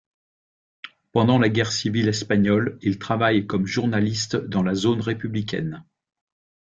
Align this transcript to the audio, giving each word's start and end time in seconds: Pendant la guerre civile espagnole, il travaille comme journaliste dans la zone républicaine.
Pendant 1.11 1.37
la 1.37 1.47
guerre 1.47 1.71
civile 1.71 2.07
espagnole, 2.07 2.79
il 2.81 2.97
travaille 2.97 3.45
comme 3.45 3.67
journaliste 3.67 4.35
dans 4.35 4.63
la 4.63 4.73
zone 4.73 4.99
républicaine. 4.99 5.85